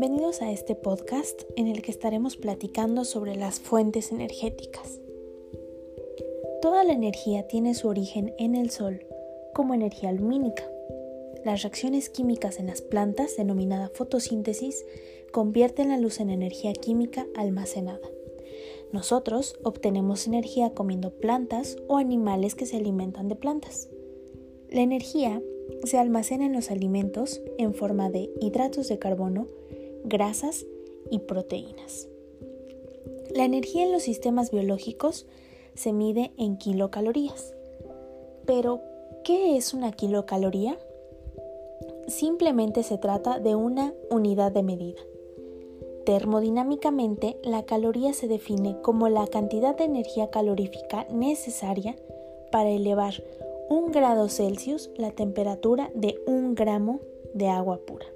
Bienvenidos 0.00 0.42
a 0.42 0.52
este 0.52 0.76
podcast 0.76 1.42
en 1.56 1.66
el 1.66 1.82
que 1.82 1.90
estaremos 1.90 2.36
platicando 2.36 3.04
sobre 3.04 3.34
las 3.34 3.58
fuentes 3.58 4.12
energéticas. 4.12 5.00
Toda 6.62 6.84
la 6.84 6.92
energía 6.92 7.48
tiene 7.48 7.74
su 7.74 7.88
origen 7.88 8.32
en 8.38 8.54
el 8.54 8.70
Sol 8.70 9.04
como 9.54 9.74
energía 9.74 10.12
lumínica. 10.12 10.62
Las 11.44 11.62
reacciones 11.62 12.10
químicas 12.10 12.60
en 12.60 12.68
las 12.68 12.80
plantas, 12.80 13.36
denominada 13.36 13.90
fotosíntesis, 13.92 14.86
convierten 15.32 15.88
la 15.88 15.98
luz 15.98 16.20
en 16.20 16.30
energía 16.30 16.72
química 16.74 17.26
almacenada. 17.34 18.08
Nosotros 18.92 19.56
obtenemos 19.64 20.28
energía 20.28 20.74
comiendo 20.74 21.10
plantas 21.10 21.76
o 21.88 21.96
animales 21.96 22.54
que 22.54 22.66
se 22.66 22.76
alimentan 22.76 23.26
de 23.26 23.34
plantas. 23.34 23.88
La 24.70 24.82
energía 24.82 25.42
se 25.82 25.98
almacena 25.98 26.46
en 26.46 26.52
los 26.52 26.70
alimentos 26.70 27.40
en 27.58 27.74
forma 27.74 28.10
de 28.10 28.30
hidratos 28.40 28.86
de 28.86 29.00
carbono, 29.00 29.48
grasas 30.04 30.66
y 31.10 31.20
proteínas. 31.20 32.08
La 33.34 33.44
energía 33.44 33.84
en 33.84 33.92
los 33.92 34.02
sistemas 34.02 34.50
biológicos 34.50 35.26
se 35.74 35.92
mide 35.92 36.32
en 36.38 36.56
kilocalorías. 36.56 37.54
Pero, 38.46 38.80
¿qué 39.24 39.56
es 39.56 39.74
una 39.74 39.92
kilocaloría? 39.92 40.78
Simplemente 42.06 42.82
se 42.82 42.98
trata 42.98 43.38
de 43.38 43.54
una 43.54 43.92
unidad 44.10 44.50
de 44.50 44.62
medida. 44.62 45.00
Termodinámicamente, 46.06 47.36
la 47.44 47.64
caloría 47.64 48.14
se 48.14 48.28
define 48.28 48.80
como 48.80 49.10
la 49.10 49.26
cantidad 49.26 49.76
de 49.76 49.84
energía 49.84 50.30
calorífica 50.30 51.06
necesaria 51.10 51.96
para 52.50 52.70
elevar 52.70 53.22
un 53.68 53.92
grado 53.92 54.30
Celsius 54.30 54.90
la 54.96 55.10
temperatura 55.10 55.90
de 55.94 56.18
un 56.26 56.54
gramo 56.54 57.00
de 57.34 57.48
agua 57.48 57.78
pura. 57.86 58.06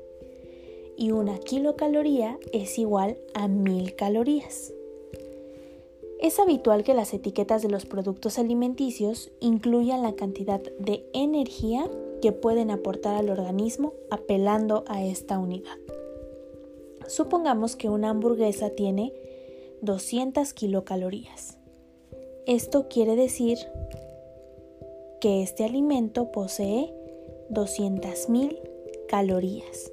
Y 1.03 1.11
una 1.11 1.36
kilocaloría 1.36 2.39
es 2.53 2.78
igual 2.78 3.19
a 3.34 3.48
mil 3.48 3.97
calorías. 3.97 4.72
Es 6.20 6.39
habitual 6.39 6.84
que 6.84 6.95
las 6.95 7.12
etiquetas 7.12 7.61
de 7.61 7.69
los 7.69 7.86
productos 7.86 8.39
alimenticios 8.39 9.33
incluyan 9.41 10.03
la 10.03 10.14
cantidad 10.14 10.61
de 10.78 11.05
energía 11.12 11.91
que 12.20 12.30
pueden 12.30 12.70
aportar 12.70 13.17
al 13.17 13.30
organismo 13.30 13.95
apelando 14.12 14.84
a 14.86 15.05
esta 15.05 15.41
unidad. 15.41 15.77
Supongamos 17.08 17.75
que 17.75 17.89
una 17.89 18.11
hamburguesa 18.11 18.70
tiene 18.70 19.12
200 19.80 20.55
kilocalorías. 20.55 21.58
Esto 22.47 22.86
quiere 22.89 23.17
decir 23.17 23.58
que 25.20 25.42
este 25.42 25.64
alimento 25.64 26.30
posee 26.30 26.95
200.000 27.50 28.61
calorías, 29.08 29.92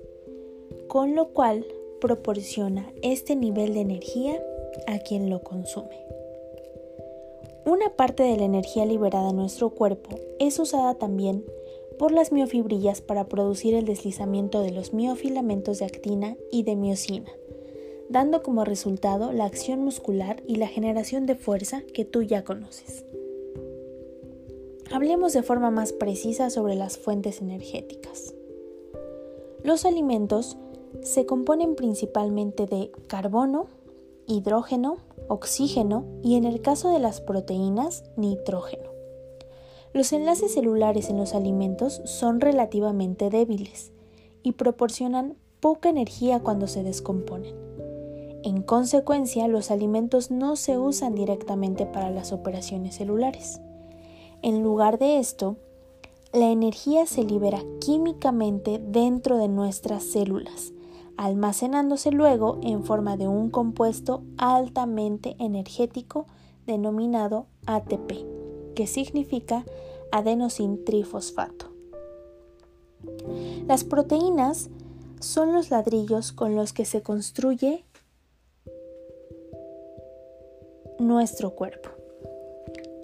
con 0.89 1.15
lo 1.15 1.29
cual 1.29 1.65
proporciona 2.01 2.91
este 3.03 3.35
nivel 3.35 3.75
de 3.75 3.81
energía 3.81 4.43
a 4.87 4.99
quien 4.99 5.29
lo 5.29 5.43
consume. 5.43 6.05
Una 7.65 7.95
parte 7.95 8.23
de 8.23 8.35
la 8.35 8.45
energía 8.45 8.85
liberada 8.85 9.29
en 9.29 9.35
nuestro 9.35 9.69
cuerpo 9.69 10.17
es 10.39 10.57
usada 10.57 10.95
también 10.95 11.45
por 11.99 12.11
las 12.11 12.31
miofibrillas 12.31 13.01
para 13.01 13.27
producir 13.27 13.75
el 13.75 13.85
deslizamiento 13.85 14.61
de 14.61 14.71
los 14.71 14.91
miofilamentos 14.91 15.77
de 15.77 15.85
actina 15.85 16.35
y 16.51 16.63
de 16.63 16.75
miocina, 16.75 17.31
dando 18.09 18.41
como 18.41 18.65
resultado 18.65 19.31
la 19.31 19.45
acción 19.45 19.81
muscular 19.81 20.41
y 20.47 20.55
la 20.55 20.67
generación 20.67 21.27
de 21.27 21.35
fuerza 21.35 21.83
que 21.93 22.03
tú 22.03 22.23
ya 22.23 22.43
conoces. 22.43 23.05
Hablemos 24.91 25.33
de 25.33 25.43
forma 25.43 25.69
más 25.69 25.93
precisa 25.93 26.49
sobre 26.49 26.73
las 26.73 26.97
fuentes 26.97 27.41
energéticas. 27.41 28.33
Los 29.61 29.85
alimentos 29.85 30.57
se 31.03 31.25
componen 31.25 31.75
principalmente 31.75 32.65
de 32.65 32.91
carbono, 33.07 33.67
hidrógeno, 34.27 34.97
oxígeno 35.27 36.05
y 36.23 36.35
en 36.35 36.45
el 36.45 36.61
caso 36.61 36.91
de 36.91 36.99
las 36.99 37.21
proteínas, 37.21 38.03
nitrógeno. 38.15 38.89
Los 39.93 40.13
enlaces 40.13 40.53
celulares 40.53 41.09
en 41.09 41.17
los 41.17 41.33
alimentos 41.33 42.01
son 42.05 42.41
relativamente 42.41 43.29
débiles 43.29 43.91
y 44.43 44.51
proporcionan 44.51 45.35
poca 45.59 45.89
energía 45.89 46.39
cuando 46.41 46.67
se 46.67 46.83
descomponen. 46.83 47.55
En 48.43 48.61
consecuencia, 48.61 49.47
los 49.47 49.71
alimentos 49.71 50.31
no 50.31 50.55
se 50.55 50.77
usan 50.77 51.15
directamente 51.15 51.85
para 51.85 52.09
las 52.09 52.31
operaciones 52.31 52.95
celulares. 52.95 53.59
En 54.41 54.63
lugar 54.63 54.97
de 54.97 55.19
esto, 55.19 55.57
la 56.31 56.49
energía 56.51 57.05
se 57.05 57.23
libera 57.23 57.59
químicamente 57.81 58.79
dentro 58.81 59.37
de 59.37 59.47
nuestras 59.47 60.03
células, 60.03 60.71
almacenándose 61.19 62.11
luego 62.11 62.59
en 62.63 62.85
forma 62.85 63.17
de 63.17 63.27
un 63.27 63.49
compuesto 63.49 64.23
altamente 64.37 65.35
energético 65.37 66.27
denominado 66.65 67.47
ATP, 67.65 68.25
que 68.73 68.87
significa 68.87 69.65
adenosintrifosfato. 70.13 71.73
Las 73.67 73.83
proteínas 73.83 74.69
son 75.19 75.51
los 75.51 75.71
ladrillos 75.71 76.31
con 76.31 76.55
los 76.55 76.71
que 76.71 76.85
se 76.85 77.01
construye 77.01 77.83
nuestro 80.99 81.49
cuerpo 81.49 81.89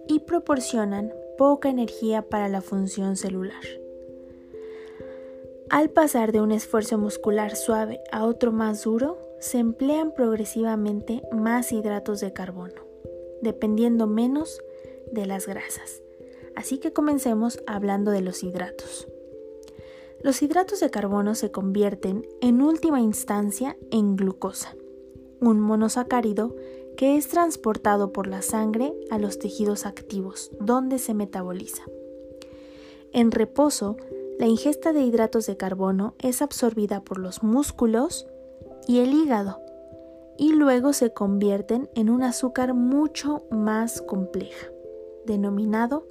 y 0.07 0.19
proporcionan 0.19 1.11
poca 1.37 1.67
energía 1.67 2.21
para 2.21 2.47
la 2.47 2.61
función 2.61 3.17
celular. 3.17 3.84
Al 5.75 5.89
pasar 5.89 6.31
de 6.31 6.39
un 6.39 6.53
esfuerzo 6.53 6.97
muscular 6.97 7.57
suave 7.57 7.99
a 8.09 8.23
otro 8.23 8.53
más 8.53 8.85
duro, 8.85 9.17
se 9.41 9.57
emplean 9.57 10.13
progresivamente 10.13 11.21
más 11.33 11.73
hidratos 11.73 12.21
de 12.21 12.31
carbono, 12.31 12.85
dependiendo 13.41 14.07
menos 14.07 14.61
de 15.11 15.25
las 15.25 15.47
grasas. 15.47 16.01
Así 16.55 16.77
que 16.77 16.93
comencemos 16.93 17.59
hablando 17.67 18.11
de 18.11 18.21
los 18.21 18.41
hidratos. 18.41 19.09
Los 20.21 20.41
hidratos 20.41 20.79
de 20.79 20.91
carbono 20.91 21.35
se 21.35 21.51
convierten 21.51 22.25
en 22.39 22.61
última 22.61 23.01
instancia 23.01 23.75
en 23.91 24.15
glucosa, 24.15 24.77
un 25.41 25.59
monosacárido 25.59 26.55
que 26.95 27.17
es 27.17 27.27
transportado 27.27 28.13
por 28.13 28.27
la 28.27 28.41
sangre 28.43 28.93
a 29.09 29.19
los 29.19 29.39
tejidos 29.39 29.85
activos, 29.85 30.51
donde 30.57 30.99
se 30.99 31.13
metaboliza. 31.13 31.83
En 33.11 33.31
reposo, 33.31 33.97
la 34.39 34.47
ingesta 34.47 34.91
de 34.91 35.01
hidratos 35.01 35.45
de 35.45 35.57
carbono 35.57 36.15
es 36.19 36.41
absorbida 36.41 37.01
por 37.03 37.19
los 37.19 37.43
músculos 37.43 38.27
y 38.87 38.99
el 38.99 39.13
hígado, 39.13 39.61
y 40.37 40.53
luego 40.53 40.93
se 40.93 41.13
convierten 41.13 41.89
en 41.95 42.09
un 42.09 42.23
azúcar 42.23 42.73
mucho 42.73 43.43
más 43.49 44.01
compleja, 44.01 44.67
denominado 45.25 46.07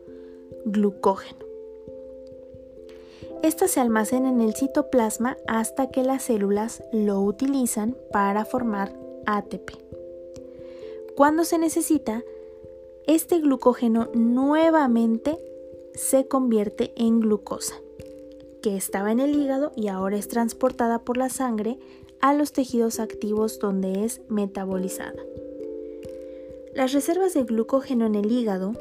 glucógeno. 0.65 1.45
Esta 3.43 3.69
se 3.69 3.81
almacena 3.81 4.31
en 4.31 4.41
el 4.41 4.55
citoplasma 4.55 5.37
hasta 5.47 5.91
que 5.91 6.03
las 6.03 6.23
células 6.23 6.83
lo 6.93 7.21
utilizan 7.21 7.95
para 8.11 8.47
formar 8.47 8.99
ATP. 9.27 9.71
Cuando 11.15 11.45
se 11.45 11.59
necesita, 11.59 12.25
este 13.07 13.41
glucógeno 13.41 14.09
nuevamente 14.15 15.39
se 15.93 16.27
convierte 16.27 16.95
en 16.97 17.21
glucosa, 17.21 17.75
que 18.65 18.79
estaba 18.79 19.13
en 19.13 19.21
el 19.21 19.35
hígado 19.35 19.73
y 19.77 19.89
ahora 19.89 20.17
es 20.17 20.27
transportada 20.27 21.01
por 21.01 21.19
la 21.19 21.29
sangre 21.29 21.79
a 22.23 22.33
los 22.33 22.55
tejidos 22.55 22.99
activos 22.99 23.59
donde 23.59 24.07
es 24.07 24.23
metabolizada. 24.31 25.23
Las 26.75 26.95
reservas 26.95 27.35
de 27.35 27.45
glucógeno 27.45 28.07
en 28.07 28.15
el 28.15 28.33
hígado 28.33 28.73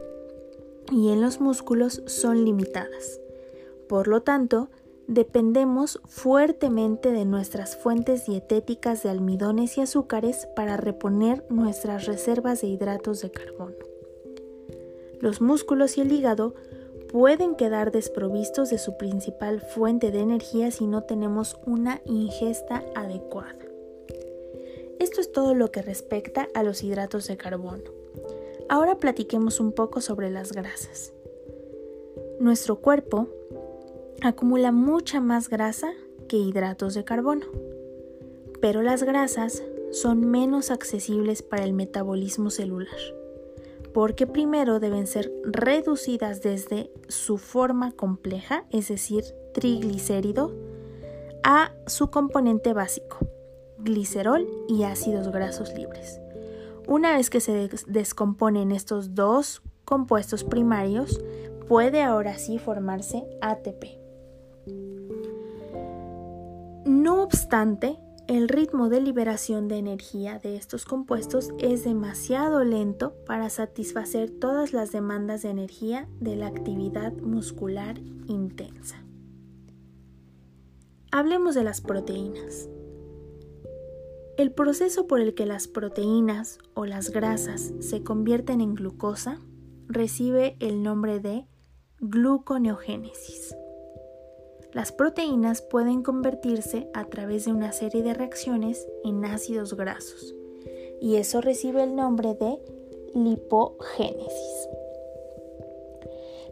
y 0.89 1.09
en 1.09 1.19
los 1.19 1.41
músculos 1.41 2.01
son 2.06 2.45
limitadas. 2.45 3.19
Por 3.89 4.07
lo 4.07 4.21
tanto, 4.21 4.69
dependemos 5.07 6.00
fuertemente 6.06 7.12
de 7.12 7.25
nuestras 7.25 7.75
fuentes 7.75 8.25
dietéticas 8.25 9.03
de 9.03 9.09
almidones 9.09 9.77
y 9.77 9.81
azúcares 9.81 10.47
para 10.56 10.77
reponer 10.77 11.45
nuestras 11.50 12.06
reservas 12.06 12.62
de 12.62 12.68
hidratos 12.68 13.19
de 13.19 13.31
carbono. 13.31 13.75
Los 15.19 15.41
músculos 15.41 15.97
y 15.97 16.01
el 16.01 16.13
hígado 16.13 16.56
pueden 17.13 17.54
quedar 17.54 17.92
desprovistos 17.92 18.71
de 18.71 18.80
su 18.80 18.98
principal 18.98 19.62
fuente 19.62 20.10
de 20.10 20.19
energía 20.19 20.71
si 20.71 20.88
no 20.88 21.04
tenemos 21.04 21.60
una 21.63 22.01
ingesta 22.06 22.83
adecuada. 22.95 23.60
Esto 24.98 25.21
es 25.21 25.31
todo 25.31 25.54
lo 25.54 25.71
que 25.71 25.83
respecta 25.83 26.48
a 26.56 26.63
los 26.63 26.81
hidratos 26.81 27.27
de 27.27 27.38
carbono. 27.38 27.83
Ahora 28.68 28.98
platiquemos 28.98 29.60
un 29.60 29.74
poco 29.74 30.01
sobre 30.01 30.31
las 30.31 30.54
grasas. 30.54 31.13
Nuestro 32.39 32.77
cuerpo 32.77 33.27
acumula 34.24 34.71
mucha 34.71 35.21
más 35.21 35.50
grasa 35.50 35.94
que 36.27 36.38
hidratos 36.38 36.95
de 36.95 37.04
carbono. 37.04 37.45
Pero 38.60 38.81
las 38.81 39.04
grasas 39.04 39.62
son 39.92 40.31
menos 40.31 40.71
accesibles 40.71 41.44
para 41.44 41.63
el 41.63 41.74
metabolismo 41.74 42.50
celular, 42.50 42.98
porque 43.94 44.28
primero 44.28 44.80
deben 44.80 45.07
ser 45.07 45.31
reducidas 45.44 46.42
desde 46.42 46.92
su 47.07 47.38
forma 47.38 47.92
compleja, 47.92 48.66
es 48.72 48.88
decir, 48.88 49.24
triglicérido, 49.54 50.51
a 51.44 51.72
su 51.88 52.10
componente 52.10 52.74
básico, 52.74 53.19
glicerol 53.78 54.48
y 54.68 54.84
ácidos 54.84 55.30
grasos 55.31 55.74
libres. 55.74 56.19
Una 56.88 57.16
vez 57.16 57.30
que 57.30 57.40
se 57.40 57.69
descomponen 57.88 58.72
estos 58.72 59.13
dos 59.13 59.62
compuestos 59.86 60.44
primarios, 60.44 61.22
puede 61.68 62.01
ahora 62.01 62.38
sí 62.38 62.60
formarse 62.60 63.25
ATP. 63.42 64.04
No 66.86 67.24
obstante, 67.24 68.00
el 68.28 68.48
ritmo 68.48 68.88
de 68.88 69.02
liberación 69.02 69.68
de 69.68 69.78
energía 69.78 70.40
de 70.40 70.56
estos 70.56 70.86
compuestos 70.86 71.50
es 71.60 71.84
demasiado 71.84 72.64
lento 72.64 73.14
para 73.25 73.50
satisfacer 73.50 74.30
todas 74.30 74.72
las 74.72 74.92
demandas 74.94 75.42
de 75.42 75.50
energía 75.50 76.08
de 76.22 76.38
la 76.38 76.48
actividad 76.48 77.12
muscular 77.14 78.00
intensa. 78.28 79.04
Hablemos 81.12 81.54
de 81.54 81.64
las 81.64 81.81
proteínas. 81.81 82.70
El 84.38 84.52
proceso 84.52 85.06
por 85.06 85.20
el 85.20 85.36
que 85.36 85.46
las 85.46 85.68
proteínas 85.68 86.60
o 86.74 86.86
las 86.86 87.12
grasas 87.12 87.74
se 87.81 88.04
convierten 88.04 88.62
en 88.62 88.74
glucosa 88.74 89.40
recibe 89.88 90.56
el 90.60 90.81
nombre 90.81 91.20
de 91.20 91.46
gluconeogénesis. 92.00 93.54
Las 94.74 94.92
proteínas 94.92 95.62
pueden 95.62 96.02
convertirse 96.02 96.90
a 96.96 97.06
través 97.06 97.46
de 97.46 97.54
una 97.54 97.72
serie 97.74 98.02
de 98.02 98.16
reacciones 98.16 98.88
en 99.04 99.24
ácidos 99.24 99.75
grasos 99.75 100.34
y 101.00 101.18
eso 101.18 101.42
recibe 101.42 101.84
el 101.84 101.96
nombre 101.96 102.34
de 102.34 102.58
lipogénesis. 103.14 104.68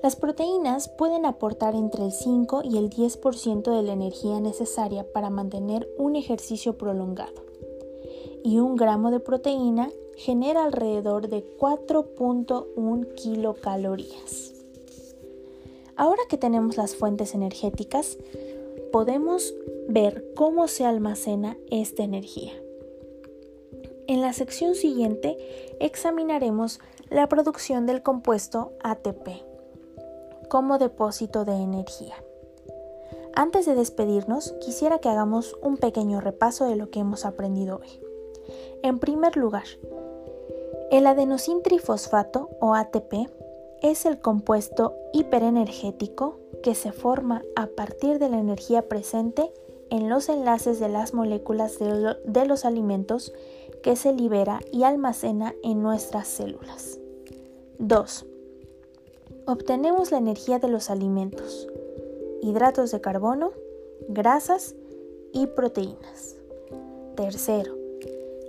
Las 0.03 0.15
proteínas 0.15 0.87
pueden 0.87 1.25
aportar 1.25 1.73
entre 1.73 2.05
el 2.05 2.11
5 2.11 2.61
y 2.63 2.77
el 2.77 2.91
10% 2.91 3.75
de 3.75 3.81
la 3.81 3.93
energía 3.93 4.39
necesaria 4.39 5.03
para 5.11 5.31
mantener 5.31 5.89
un 5.97 6.15
ejercicio 6.15 6.77
prolongado. 6.77 7.41
Y 8.43 8.59
un 8.59 8.75
gramo 8.75 9.09
de 9.09 9.19
proteína 9.19 9.89
genera 10.15 10.63
alrededor 10.63 11.27
de 11.27 11.43
4.1 11.57 13.13
kilocalorías. 13.15 14.60
Ahora 16.01 16.23
que 16.27 16.35
tenemos 16.35 16.77
las 16.77 16.95
fuentes 16.95 17.35
energéticas, 17.35 18.17
podemos 18.91 19.53
ver 19.87 20.25
cómo 20.35 20.67
se 20.67 20.83
almacena 20.83 21.59
esta 21.69 22.01
energía. 22.01 22.53
En 24.07 24.21
la 24.21 24.33
sección 24.33 24.73
siguiente 24.73 25.37
examinaremos 25.79 26.79
la 27.11 27.29
producción 27.29 27.85
del 27.85 28.01
compuesto 28.01 28.71
ATP 28.83 29.43
como 30.49 30.79
depósito 30.79 31.45
de 31.45 31.53
energía. 31.53 32.15
Antes 33.35 33.67
de 33.67 33.75
despedirnos, 33.75 34.53
quisiera 34.53 34.97
que 34.97 35.09
hagamos 35.09 35.55
un 35.61 35.77
pequeño 35.77 36.19
repaso 36.19 36.67
de 36.67 36.77
lo 36.77 36.89
que 36.89 37.01
hemos 37.01 37.25
aprendido 37.25 37.77
hoy. 37.77 38.01
En 38.81 38.97
primer 38.97 39.37
lugar, 39.37 39.65
el 40.89 41.05
adenosín 41.05 41.61
trifosfato 41.61 42.49
o 42.59 42.73
ATP 42.73 43.29
es 43.81 44.05
el 44.05 44.19
compuesto 44.19 44.95
hiperenergético 45.13 46.39
que 46.61 46.75
se 46.75 46.91
forma 46.91 47.41
a 47.55 47.67
partir 47.67 48.19
de 48.19 48.29
la 48.29 48.39
energía 48.39 48.87
presente 48.87 49.51
en 49.89 50.07
los 50.07 50.29
enlaces 50.29 50.79
de 50.79 50.87
las 50.87 51.13
moléculas 51.13 51.77
de, 51.79 52.45
los 52.45 52.65
alimentos 52.65 53.33
que 53.83 53.95
se 53.95 54.13
libera 54.13 54.59
y 54.71 54.83
almacena 54.83 55.53
en 55.63 55.81
nuestras 55.81 56.27
células. 56.27 56.99
2. 57.79 58.25
Obtenemos 59.47 60.11
la 60.11 60.19
energía 60.19 60.59
de 60.59 60.67
los 60.67 60.89
alimentos, 60.89 61.67
hidratos 62.41 62.91
de 62.91 63.01
carbono, 63.01 63.51
grasas 64.07 64.75
y 65.33 65.47
proteínas. 65.47 66.37
Tercero, 67.15 67.80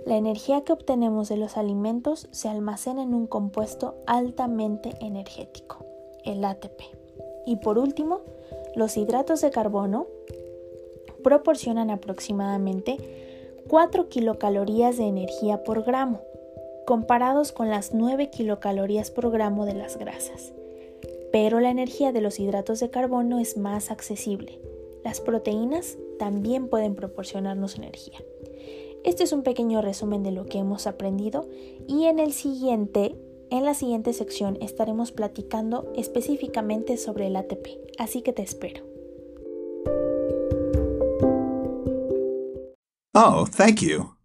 la 0.05 0.17
energía 0.17 0.61
que 0.61 0.73
obtenemos 0.73 1.29
de 1.29 1.37
los 1.37 1.55
alimentos 1.55 2.27
se 2.31 2.49
almacena 2.49 3.03
en 3.03 3.13
un 3.13 3.25
compuesto 3.25 3.95
altamente 4.05 4.91
energético, 4.99 5.85
el 6.25 6.43
ATP. 6.43 6.81
Y 7.45 7.57
por 7.57 7.77
último, 7.77 8.19
los 8.75 8.97
hidratos 8.97 9.41
de 9.41 9.51
carbono 9.51 10.07
proporcionan 11.23 11.89
aproximadamente 11.89 12.97
4 13.67 14.09
kilocalorías 14.09 14.97
de 14.97 15.07
energía 15.07 15.63
por 15.63 15.83
gramo, 15.83 16.21
comparados 16.85 17.53
con 17.53 17.69
las 17.69 17.93
9 17.93 18.29
kilocalorías 18.29 19.09
por 19.09 19.31
gramo 19.31 19.65
de 19.65 19.73
las 19.73 19.97
grasas. 19.97 20.51
Pero 21.31 21.61
la 21.61 21.69
energía 21.69 22.11
de 22.11 22.21
los 22.21 22.39
hidratos 22.39 22.81
de 22.81 22.89
carbono 22.89 23.39
es 23.39 23.57
más 23.57 23.89
accesible. 23.89 24.59
Las 25.03 25.21
proteínas 25.21 25.97
también 26.19 26.67
pueden 26.67 26.95
proporcionarnos 26.95 27.77
energía. 27.77 28.19
Este 29.03 29.23
es 29.23 29.33
un 29.33 29.43
pequeño 29.43 29.81
resumen 29.81 30.23
de 30.23 30.31
lo 30.31 30.45
que 30.45 30.59
hemos 30.59 30.87
aprendido 30.87 31.47
y 31.87 32.05
en 32.05 32.19
el 32.19 32.33
siguiente 32.33 33.15
en 33.51 33.65
la 33.65 33.75
siguiente 33.75 34.13
sección 34.13 34.57
estaremos 34.61 35.11
platicando 35.11 35.91
específicamente 35.95 36.97
sobre 36.97 37.27
el 37.27 37.35
ATP, 37.35 37.67
así 37.99 38.23
que 38.23 38.33
te 38.33 38.41
espero. 38.41 38.83
Oh, 43.13 43.45
thank 43.45 43.81
you. 43.81 44.22